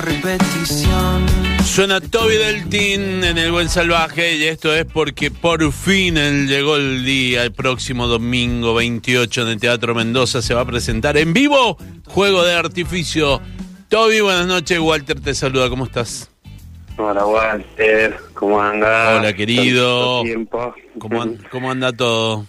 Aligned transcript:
Repetición. 0.00 1.26
Suena 1.64 2.00
Toby 2.00 2.36
del 2.36 2.68
Team 2.68 3.24
en 3.24 3.38
el 3.38 3.50
Buen 3.50 3.68
Salvaje 3.68 4.36
y 4.36 4.44
esto 4.44 4.74
es 4.74 4.84
porque 4.84 5.30
por 5.30 5.72
fin 5.72 6.16
el- 6.16 6.46
llegó 6.48 6.76
el 6.76 7.04
día, 7.04 7.42
el 7.42 7.52
próximo 7.52 8.06
domingo 8.06 8.74
28 8.74 9.42
en 9.42 9.48
el 9.48 9.60
Teatro 9.60 9.94
Mendoza 9.94 10.42
se 10.42 10.54
va 10.54 10.60
a 10.62 10.64
presentar 10.64 11.16
en 11.16 11.32
vivo 11.32 11.76
Juego 12.06 12.44
de 12.44 12.54
Artificio. 12.54 13.40
Toby, 13.88 14.20
buenas 14.20 14.46
noches, 14.46 14.78
Walter 14.78 15.20
te 15.20 15.34
saluda, 15.34 15.68
¿cómo 15.68 15.84
estás? 15.86 16.30
Hola 16.98 17.26
Walter, 17.26 18.16
¿cómo 18.34 18.60
andas? 18.62 19.18
Hola, 19.18 19.32
querido. 19.34 20.22
¿Cómo, 20.98 21.22
an- 21.22 21.38
cómo 21.50 21.70
anda 21.70 21.92
todo? 21.92 22.46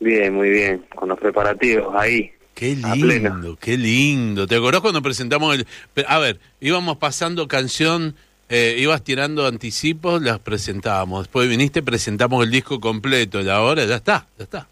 Bien, 0.00 0.32
muy 0.34 0.50
bien, 0.50 0.84
con 0.94 1.08
los 1.08 1.18
preparativos 1.18 1.92
ahí. 1.96 2.30
Qué 2.58 2.74
lindo, 2.74 3.56
qué 3.60 3.78
lindo. 3.78 4.48
¿Te 4.48 4.56
acordás 4.56 4.80
cuando 4.80 5.00
presentamos 5.00 5.54
el... 5.54 5.66
A 6.08 6.18
ver, 6.18 6.40
íbamos 6.60 6.96
pasando 6.96 7.46
canción, 7.46 8.16
eh, 8.48 8.74
ibas 8.80 9.04
tirando 9.04 9.46
anticipos, 9.46 10.20
las 10.22 10.40
presentábamos. 10.40 11.20
Después 11.20 11.48
viniste, 11.48 11.84
presentamos 11.84 12.44
el 12.44 12.50
disco 12.50 12.80
completo 12.80 13.40
y 13.40 13.48
ahora 13.48 13.84
ya 13.84 13.94
está, 13.94 14.26
ya 14.36 14.42
está. 14.42 14.66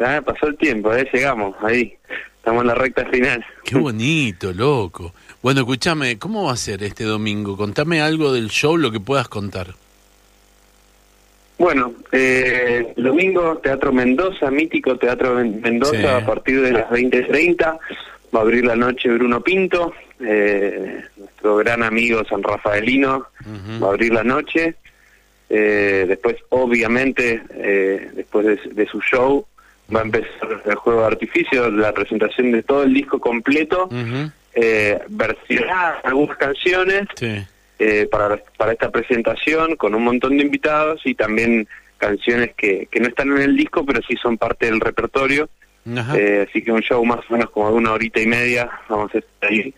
Ya 0.00 0.22
pasó 0.22 0.46
el 0.46 0.56
tiempo, 0.56 0.94
eh, 0.94 1.06
llegamos 1.12 1.54
ahí. 1.62 1.92
Estamos 2.38 2.62
en 2.62 2.68
la 2.68 2.74
recta 2.74 3.04
final. 3.04 3.44
Qué 3.64 3.76
bonito, 3.76 4.50
loco. 4.54 5.12
Bueno, 5.42 5.60
escúchame, 5.60 6.18
¿cómo 6.18 6.44
va 6.44 6.52
a 6.52 6.56
ser 6.56 6.82
este 6.84 7.04
domingo? 7.04 7.58
Contame 7.58 8.00
algo 8.00 8.32
del 8.32 8.48
show, 8.48 8.78
lo 8.78 8.90
que 8.90 8.98
puedas 8.98 9.28
contar. 9.28 9.74
Bueno, 11.62 11.94
eh, 12.10 12.92
el 12.96 13.04
domingo 13.04 13.58
Teatro 13.58 13.92
Mendoza, 13.92 14.50
mítico 14.50 14.96
Teatro 14.98 15.36
Men- 15.36 15.60
Mendoza, 15.60 15.96
Sí. 15.96 16.04
a 16.04 16.26
partir 16.26 16.60
de 16.60 16.72
las 16.72 16.90
20.30 16.90 17.78
va 18.34 18.40
a 18.40 18.42
abrir 18.42 18.64
la 18.64 18.74
noche 18.74 19.08
Bruno 19.10 19.40
Pinto, 19.42 19.94
eh, 20.18 21.02
nuestro 21.16 21.54
gran 21.58 21.84
amigo 21.84 22.24
San 22.28 22.42
Rafaelino, 22.42 23.26
va 23.80 23.86
a 23.86 23.90
abrir 23.90 24.12
la 24.12 24.24
noche. 24.24 24.74
Eh, 25.48 26.04
después, 26.08 26.34
obviamente, 26.48 27.40
eh, 27.54 28.10
después 28.12 28.44
de, 28.44 28.56
de 28.74 28.86
su 28.88 29.00
show, 29.00 29.46
va 29.94 30.00
a 30.00 30.02
empezar 30.02 30.62
el 30.66 30.74
juego 30.74 31.02
de 31.02 31.06
artificio, 31.06 31.70
la 31.70 31.92
presentación 31.94 32.50
de 32.50 32.64
todo 32.64 32.82
el 32.82 32.92
disco 32.92 33.20
completo, 33.20 33.84
Ujú. 33.84 34.32
eh, 34.54 34.98
versionar 35.10 36.00
algunas 36.02 36.36
canciones 36.38 37.06
Sí. 37.14 37.46
Eh, 37.84 38.06
para, 38.10 38.36
para 38.56 38.72
esta 38.72 38.90
presentación 38.90 39.76
con 39.76 39.94
un 39.94 40.04
montón 40.04 40.36
de 40.36 40.42
invitados 40.44 41.00
y 41.04 41.14
también 41.14 41.66
canciones 41.98 42.50
que, 42.56 42.86
que 42.90 43.00
no 43.00 43.08
están 43.08 43.30
en 43.32 43.38
el 43.42 43.56
disco, 43.56 43.84
pero 43.86 44.00
sí 44.08 44.14
son 44.22 44.36
parte 44.38 44.66
del 44.66 44.80
repertorio. 44.80 45.48
Eh, 46.16 46.46
así 46.48 46.62
que 46.62 46.70
un 46.70 46.80
show 46.80 47.04
más 47.04 47.20
o 47.28 47.32
menos 47.32 47.50
como 47.50 47.68
de 47.70 47.74
una 47.76 47.92
horita 47.92 48.20
y 48.20 48.26
media, 48.26 48.70
vamos 48.88 49.12
a 49.14 49.18
estar 49.18 49.50
ahí. 49.50 49.74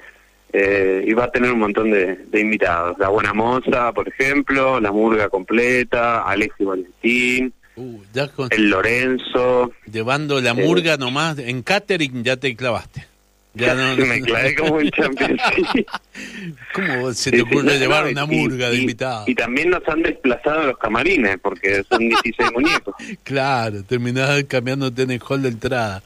Eh, 0.52 1.02
y 1.06 1.12
va 1.14 1.24
a 1.24 1.30
tener 1.32 1.50
un 1.50 1.58
montón 1.58 1.90
de, 1.90 2.14
de 2.30 2.40
invitados. 2.40 2.96
La 2.98 3.08
Buena 3.08 3.32
Moza, 3.32 3.92
por 3.92 4.06
ejemplo, 4.08 4.78
La 4.80 4.92
Murga 4.92 5.28
Completa, 5.28 6.22
Alexis 6.22 6.66
Valentín, 6.66 7.52
Uh, 7.76 7.98
ya 8.12 8.28
con- 8.28 8.48
El 8.52 8.70
Lorenzo. 8.70 9.72
llevando 9.90 10.40
la 10.40 10.50
Eh. 10.50 10.54
murga 10.54 10.96
nomás, 10.96 11.38
en 11.38 11.62
catering 11.64 12.22
ya 12.22 12.36
te 12.36 12.54
clavaste. 12.54 13.04
Ya 13.54 13.74
no, 13.74 13.96
Me 14.06 14.20
clavé 14.20 14.54
como 14.56 14.74
un 14.76 14.90
champion. 14.90 15.38
sí. 15.72 15.86
¿Cómo 16.74 17.12
se 17.12 17.22
Sí, 17.24 17.30
te 17.30 17.36
sí, 17.36 17.42
ocurre 17.42 17.78
llevar 17.78 18.04
no, 18.04 18.10
una 18.10 18.24
y- 18.34 18.36
murga 18.40 18.70
de 18.70 18.76
y- 18.76 18.80
invitados? 18.80 19.28
Y 19.28 19.34
también 19.34 19.70
nos 19.70 19.86
han 19.88 20.02
desplazado 20.02 20.64
los 20.64 20.78
camarines, 20.78 21.38
porque 21.40 21.82
son 21.88 22.00
16 22.00 22.52
muñecos. 22.52 22.94
Claro, 23.22 23.82
terminás 23.84 24.42
cambiándote 24.44 25.02
en 25.02 25.12
el 25.12 25.22
hall 25.28 25.42
de 25.42 25.48
entrada. 25.48 26.02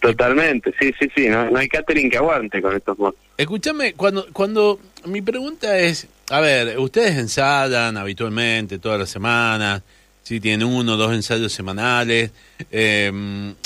Totalmente, 0.00 0.72
sí, 0.78 0.92
sí, 1.00 1.08
sí, 1.16 1.28
no, 1.28 1.50
no 1.50 1.58
hay 1.58 1.68
catering 1.68 2.10
que 2.10 2.18
aguante 2.18 2.60
con 2.62 2.76
estos 2.76 2.98
monstruos. 2.98 3.26
Escúchame, 3.38 3.94
cuando, 3.94 4.26
cuando 4.32 4.78
mi 5.06 5.22
pregunta 5.22 5.78
es, 5.78 6.06
a 6.30 6.40
ver, 6.40 6.78
ustedes 6.78 7.16
ensayan 7.16 7.96
habitualmente 7.96 8.78
todas 8.78 9.00
las 9.00 9.08
semanas, 9.08 9.82
si 10.22 10.38
tienen 10.38 10.66
uno 10.68 10.92
o 10.94 10.96
dos 10.96 11.12
ensayos 11.14 11.52
semanales, 11.52 12.30
eh, 12.70 13.10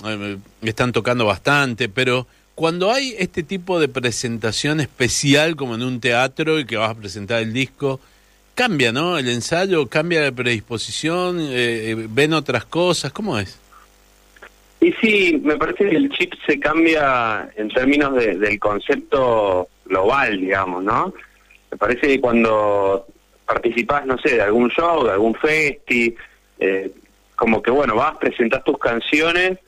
eh, 0.06 0.36
están 0.62 0.92
tocando 0.92 1.26
bastante, 1.26 1.88
pero 1.88 2.26
cuando 2.60 2.92
hay 2.92 3.14
este 3.18 3.42
tipo 3.42 3.80
de 3.80 3.88
presentación 3.88 4.80
especial 4.80 5.56
como 5.56 5.76
en 5.76 5.82
un 5.82 5.98
teatro 5.98 6.58
y 6.58 6.66
que 6.66 6.76
vas 6.76 6.90
a 6.90 6.94
presentar 6.94 7.40
el 7.40 7.54
disco, 7.54 8.00
cambia, 8.54 8.92
¿no? 8.92 9.16
El 9.16 9.30
ensayo 9.30 9.86
cambia 9.88 10.20
de 10.20 10.30
predisposición, 10.30 11.40
eh, 11.40 11.92
eh, 11.92 11.96
ven 12.10 12.34
otras 12.34 12.66
cosas, 12.66 13.12
¿cómo 13.12 13.38
es? 13.38 13.58
Y 14.78 14.92
sí, 15.00 15.40
me 15.42 15.56
parece 15.56 15.88
que 15.88 15.96
el 15.96 16.10
chip 16.10 16.34
se 16.46 16.60
cambia 16.60 17.48
en 17.56 17.70
términos 17.70 18.14
de- 18.16 18.36
del 18.36 18.58
concepto 18.58 19.68
global, 19.86 20.38
digamos, 20.38 20.84
¿no? 20.84 21.14
Me 21.70 21.78
parece 21.78 22.08
que 22.08 22.20
cuando 22.20 23.06
participás, 23.46 24.04
no 24.04 24.18
sé, 24.18 24.34
de 24.36 24.42
algún 24.42 24.68
show, 24.68 25.02
de 25.06 25.12
algún 25.12 25.34
festi, 25.34 26.14
eh, 26.58 26.90
como 27.36 27.62
que, 27.62 27.70
bueno, 27.70 27.94
vas, 27.94 28.18
presentás 28.18 28.62
tus 28.64 28.76
canciones 28.78 29.58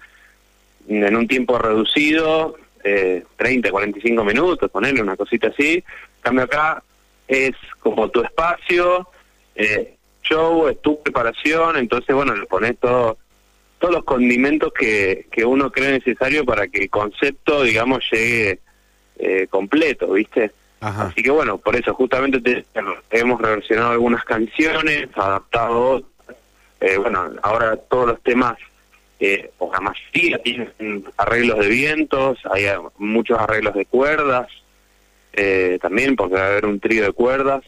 en 0.89 1.17
un 1.17 1.27
tiempo 1.27 1.57
reducido, 1.59 2.59
eh, 2.85 3.25
30, 3.37 3.71
45 3.71 4.25
minutos, 4.25 4.71
ponerle 4.71 5.03
una 5.03 5.17
cosita 5.17 5.49
así. 5.49 5.75
En 5.77 6.23
cambio 6.23 6.45
acá 6.45 6.83
es 7.29 7.53
como 7.81 8.09
tu 8.11 8.23
espacio, 8.23 9.09
eh, 9.55 9.97
show, 10.23 10.69
es 10.69 10.81
tu 10.83 11.03
preparación, 11.03 11.77
entonces, 11.77 12.15
bueno, 12.15 12.35
le 12.35 12.47
pones 12.47 12.79
todo 12.79 13.19
todos 13.79 13.95
los 13.95 14.05
condimentos 14.05 14.73
que, 14.73 15.27
que 15.33 15.45
uno 15.45 15.73
cree 15.73 15.91
necesario 15.91 16.45
para 16.45 16.69
que 16.69 16.83
el 16.83 16.89
concepto, 16.91 17.65
digamos, 17.65 18.05
llegue 18.13 18.61
eh, 19.19 19.49
completo, 19.51 20.13
¿viste? 20.13 20.53
Ajá. 20.81 21.07
Así 21.09 21.21
que 21.21 21.33
bueno, 21.33 21.59
por 21.59 21.75
eso 21.75 21.93
justamente 21.93 22.41
te- 22.41 22.65
hemos 23.11 23.41
reversionado 23.41 23.91
algunas 23.91 24.25
canciones, 24.25 25.09
adaptado. 25.17 26.05
Eh, 26.81 26.97
bueno, 26.97 27.29
ahora 27.43 27.77
todos 27.77 28.07
los 28.07 28.23
temas, 28.23 28.57
eh, 29.25 29.53
o 29.59 29.71
la 29.73 29.79
mayoría 29.81 30.39
tienen 30.39 30.73
arreglos 31.17 31.61
de 31.61 31.69
vientos, 31.69 32.39
hay 32.51 32.65
muchos 32.99 33.39
arreglos 33.39 33.73
de 33.75 33.87
cuerdas, 33.87 34.49
eh, 35.33 35.79
también 35.81 36.17
porque 36.17 36.35
va 36.35 36.43
a 36.43 36.47
haber 36.49 36.67
un 36.67 36.81
trío 36.81 37.05
de 37.05 37.13
cuerdas. 37.13 37.63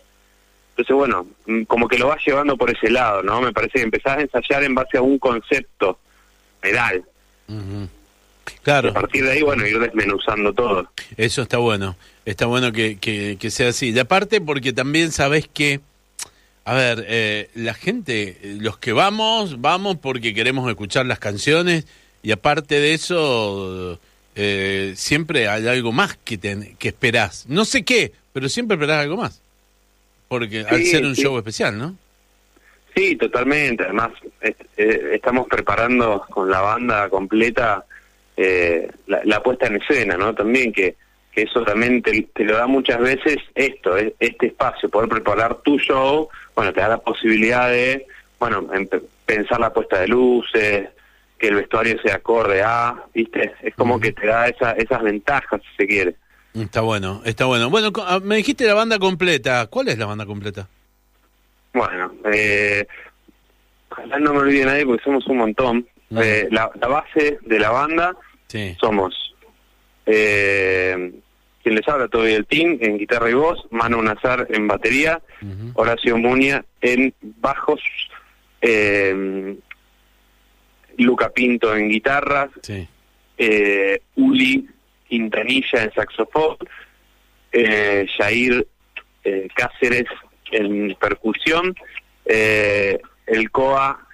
Entonces, 0.70 0.96
bueno, 0.96 1.28
mm, 1.46 1.62
como 1.62 1.86
que 1.86 1.96
lo 1.96 2.08
vas 2.08 2.18
llevando 2.26 2.56
por 2.56 2.70
ese 2.76 2.90
lado, 2.90 3.22
¿no? 3.22 3.40
Me 3.40 3.52
parece 3.52 3.78
que 3.78 3.84
empezás 3.84 4.18
a 4.18 4.22
ensayar 4.22 4.64
en 4.64 4.74
base 4.74 4.98
a 4.98 5.02
un 5.02 5.16
concepto 5.20 6.00
pedal. 6.60 7.04
Y 7.48 7.88
Claro. 8.64 8.90
a 8.90 8.92
partir 8.94 9.24
de 9.24 9.30
ahí, 9.30 9.42
bueno, 9.42 9.64
ir 9.64 9.78
desmenuzando 9.78 10.52
todo. 10.52 10.90
Eso 11.16 11.42
está 11.42 11.58
bueno, 11.58 11.94
está 12.24 12.46
bueno 12.46 12.72
que, 12.72 12.98
que, 12.98 13.36
que 13.38 13.50
sea 13.52 13.68
así. 13.68 13.90
Y 13.92 13.98
aparte 14.00 14.40
porque 14.40 14.72
también 14.72 15.12
sabes 15.12 15.46
que, 15.46 15.80
a 16.64 16.74
ver, 16.74 17.04
eh, 17.08 17.50
la 17.54 17.74
gente, 17.74 18.38
eh, 18.42 18.56
los 18.60 18.78
que 18.78 18.92
vamos, 18.92 19.60
vamos 19.60 19.96
porque 20.00 20.32
queremos 20.34 20.68
escuchar 20.70 21.06
las 21.06 21.18
canciones 21.18 21.86
y 22.22 22.32
aparte 22.32 22.80
de 22.80 22.94
eso, 22.94 23.98
eh, 24.34 24.94
siempre 24.96 25.48
hay 25.48 25.66
algo 25.68 25.92
más 25.92 26.16
que, 26.24 26.38
te, 26.38 26.74
que 26.78 26.88
esperás. 26.88 27.44
No 27.48 27.64
sé 27.64 27.84
qué, 27.84 28.12
pero 28.32 28.48
siempre 28.48 28.76
esperás 28.76 29.02
algo 29.02 29.16
más. 29.16 29.40
Porque 30.28 30.64
al 30.68 30.82
ser 30.84 31.04
un 31.04 31.14
sí. 31.14 31.22
show 31.22 31.36
especial, 31.36 31.76
¿no? 31.78 31.94
Sí, 32.96 33.16
totalmente. 33.16 33.84
Además, 33.84 34.12
est- 34.40 34.60
eh, 34.76 35.10
estamos 35.14 35.46
preparando 35.48 36.24
con 36.30 36.50
la 36.50 36.60
banda 36.60 37.08
completa 37.10 37.84
eh, 38.36 38.88
la, 39.06 39.20
la 39.24 39.42
puesta 39.42 39.66
en 39.66 39.76
escena, 39.76 40.16
¿no? 40.16 40.34
También 40.34 40.72
que, 40.72 40.96
que 41.34 41.42
eso 41.42 41.62
también 41.64 42.00
te, 42.02 42.22
te 42.34 42.44
lo 42.44 42.56
da 42.56 42.66
muchas 42.66 42.98
veces 43.00 43.38
esto, 43.54 43.96
eh, 43.98 44.14
este 44.20 44.46
espacio, 44.46 44.88
poder 44.88 45.08
preparar 45.08 45.56
tu 45.62 45.78
show, 45.78 46.28
bueno, 46.54 46.72
te 46.72 46.80
da 46.80 46.88
la 46.88 46.98
posibilidad 46.98 47.68
de, 47.70 48.06
bueno, 48.38 48.62
empe- 48.72 49.02
pensar 49.26 49.58
la 49.60 49.72
puesta 49.72 50.00
de 50.00 50.08
luces, 50.08 50.88
que 51.38 51.48
el 51.48 51.56
vestuario 51.56 52.00
sea 52.02 52.16
acorde 52.16 52.62
a, 52.62 52.94
¿viste? 53.12 53.52
Es 53.62 53.74
como 53.74 53.98
que 53.98 54.12
te 54.12 54.26
da 54.26 54.46
esa, 54.48 54.72
esas 54.72 55.02
ventajas, 55.02 55.60
si 55.70 55.76
se 55.76 55.86
quiere. 55.88 56.14
Está 56.54 56.82
bueno, 56.82 57.20
está 57.24 57.46
bueno. 57.46 57.68
Bueno, 57.68 57.90
ah, 58.06 58.20
me 58.22 58.36
dijiste 58.36 58.64
la 58.64 58.74
banda 58.74 59.00
completa. 59.00 59.66
¿Cuál 59.66 59.88
es 59.88 59.98
la 59.98 60.06
banda 60.06 60.24
completa? 60.24 60.68
Bueno, 61.72 62.12
eh, 62.32 62.86
ojalá 63.90 64.18
no 64.20 64.32
me 64.34 64.38
olvide 64.38 64.64
nadie 64.64 64.86
porque 64.86 65.02
somos 65.02 65.26
un 65.26 65.38
montón. 65.38 65.88
Eh, 66.16 66.46
la, 66.52 66.70
la 66.80 66.86
base 66.86 67.38
de 67.42 67.58
la 67.58 67.70
banda 67.70 68.14
Sí. 68.46 68.76
somos 68.80 69.34
eh, 70.06 70.93
quien 71.74 71.76
les 71.76 71.88
habla, 71.88 72.08
todo 72.08 72.26
el 72.26 72.46
team, 72.46 72.78
en 72.80 72.98
guitarra 72.98 73.30
y 73.30 73.34
voz, 73.34 73.66
Manu 73.70 74.00
Nazar 74.02 74.46
en 74.50 74.66
batería, 74.68 75.20
Ujú. 75.42 75.72
Horacio 75.74 76.16
Muña 76.16 76.64
en 76.80 77.12
bajos, 77.20 77.80
eh, 78.60 79.56
Luca 80.98 81.30
Pinto 81.30 81.74
en 81.74 81.88
guitarras, 81.88 82.50
Sí. 82.62 82.86
eh, 83.38 84.00
Uli 84.16 84.68
Quintanilla 85.08 85.82
en 85.84 85.92
saxofón, 85.92 86.56
eh, 87.52 88.06
Jair 88.16 88.66
eh, 89.24 89.48
Cáceres 89.54 90.04
en 90.52 90.94
percusión, 91.00 91.74
eh, 92.26 93.00
el 93.26 93.50
Coa 93.50 94.06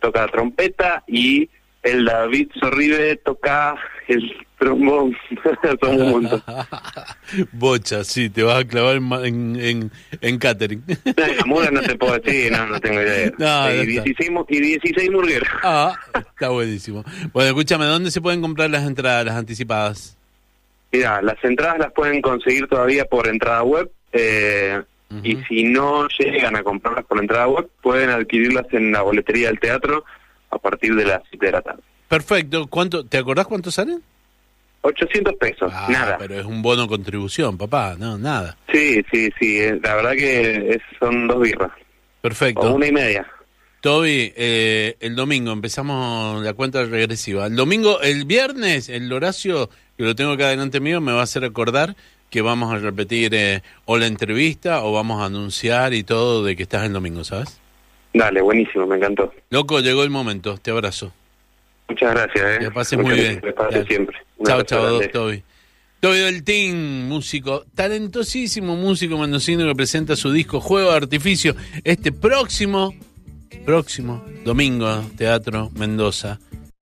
toca 0.00 0.26
trompeta 0.28 1.04
y 1.06 1.48
el 1.84 2.04
David 2.04 2.48
Sorribe 2.58 3.16
toca 3.24 3.76
el 4.08 4.34
trombón. 4.58 5.16
Son 5.80 6.00
un 6.02 6.10
montón. 6.10 6.42
Bocha, 7.52 8.04
sí, 8.04 8.30
te 8.30 8.42
vas 8.42 8.60
a 8.60 8.64
clavar 8.66 8.96
en, 9.24 9.56
en, 9.60 9.90
en, 10.20 10.38
catering. 10.38 10.82
Mura 11.46 11.70
no 11.70 11.80
te 11.82 11.96
puedo 11.96 12.18
decir, 12.18 12.50
no, 12.52 12.66
no 12.66 12.80
tengo 12.80 13.00
idea. 13.00 13.30
No, 13.38 13.70
y, 13.74 13.78
está. 13.96 14.02
16, 14.04 14.30
mu- 14.30 14.46
y 14.48 14.60
16 14.60 15.10
murgueros. 15.10 15.48
ah, 15.62 15.94
está 16.14 16.48
buenísimo. 16.48 17.04
Bueno, 17.32 17.48
escúchame, 17.50 17.84
¿dónde 17.86 18.10
se 18.10 18.20
pueden 18.20 18.40
comprar 18.40 18.70
las 18.70 18.84
entradas, 18.86 19.24
las 19.26 19.36
anticipadas? 19.36 20.16
Mira, 20.92 21.20
las 21.22 21.42
entradas 21.44 21.78
las 21.78 21.92
pueden 21.92 22.22
conseguir 22.22 22.66
todavía 22.68 23.04
por 23.04 23.28
entrada 23.28 23.62
web. 23.62 23.90
eh. 24.12 24.82
Y 25.22 25.36
si 25.48 25.62
no 25.62 26.08
llegan 26.18 26.56
a 26.56 26.64
comprarlas 26.64 27.04
por 27.04 27.20
entrada 27.20 27.46
web, 27.46 27.68
pueden 27.82 28.10
adquirirlas 28.10 28.66
en 28.72 28.90
la 28.90 29.02
boletería 29.02 29.46
del 29.46 29.60
teatro 29.60 30.04
a 30.54 30.58
partir 30.58 30.94
de 30.94 31.04
las 31.04 31.22
7 31.30 31.46
de 31.46 31.52
la 31.52 31.62
tarde. 31.62 31.82
Perfecto. 32.08 32.66
¿Cuánto, 32.68 33.04
¿Te 33.04 33.18
acordás 33.18 33.46
cuánto 33.46 33.70
salen? 33.70 34.02
800 34.82 35.34
pesos, 35.36 35.72
Ah, 35.74 35.86
nada. 35.90 36.18
pero 36.18 36.38
es 36.38 36.44
un 36.44 36.60
bono 36.60 36.86
contribución, 36.86 37.56
papá. 37.56 37.96
No, 37.98 38.18
nada. 38.18 38.56
Sí, 38.72 39.02
sí, 39.10 39.30
sí, 39.40 39.58
eh, 39.58 39.80
la 39.82 39.94
verdad 39.94 40.12
que 40.12 40.70
es- 40.74 40.82
son 40.98 41.26
dos 41.26 41.40
birras, 41.40 41.70
o 41.72 42.20
Perfecto. 42.22 42.74
una 42.74 42.86
y 42.86 42.92
media. 42.92 43.26
Toby, 43.80 44.32
eh, 44.36 44.96
el 45.00 45.14
domingo 45.16 45.52
empezamos 45.52 46.42
la 46.42 46.52
cuenta 46.54 46.84
regresiva. 46.84 47.46
El 47.46 47.56
domingo, 47.56 48.00
el 48.02 48.24
viernes, 48.24 48.88
el 48.88 49.10
Horacio, 49.12 49.68
que 49.96 50.04
lo 50.04 50.14
tengo 50.14 50.32
acá 50.32 50.48
delante 50.48 50.80
mío, 50.80 51.00
me 51.00 51.12
va 51.12 51.20
a 51.20 51.24
hacer 51.24 51.44
acordar 51.44 51.94
que 52.30 52.40
vamos 52.42 52.72
a 52.74 52.78
repetir 52.78 53.34
eh, 53.34 53.62
o 53.84 53.96
la 53.98 54.06
entrevista 54.06 54.82
o 54.82 54.92
vamos 54.92 55.20
a 55.22 55.26
anunciar 55.26 55.92
y 55.94 56.02
todo 56.02 56.42
de 56.44 56.56
que 56.56 56.62
estás 56.64 56.84
el 56.84 56.92
domingo, 56.92 57.24
¿sabes? 57.24 57.60
Dale, 58.14 58.40
buenísimo, 58.40 58.86
me 58.86 58.96
encantó. 58.96 59.32
Loco, 59.50 59.80
llegó 59.80 60.04
el 60.04 60.10
momento. 60.10 60.56
Te 60.56 60.70
abrazo. 60.70 61.12
Muchas 61.88 62.14
gracias, 62.14 62.44
¿eh? 62.44 62.58
Que 62.60 62.70
pases 62.70 62.98
Muchas 62.98 63.12
muy 63.16 63.20
bien. 63.20 63.40
que 63.40 63.52
pases 63.52 63.86
siempre. 63.86 64.16
Chao, 64.44 64.62
chao. 64.62 65.00
Toby. 65.12 65.42
Toby 66.00 66.18
del 66.18 66.44
Team, 66.44 67.08
músico, 67.08 67.64
talentosísimo 67.74 68.76
músico 68.76 69.18
mendocino 69.18 69.66
que 69.66 69.74
presenta 69.74 70.16
su 70.16 70.30
disco 70.32 70.60
Juego 70.60 70.90
de 70.90 70.96
Artificio 70.96 71.56
este 71.82 72.12
próximo, 72.12 72.94
próximo 73.64 74.22
domingo, 74.44 75.02
Teatro 75.16 75.70
Mendoza. 75.74 76.38